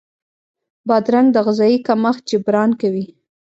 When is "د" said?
1.33-1.37